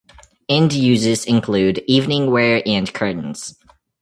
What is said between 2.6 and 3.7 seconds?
and curtains.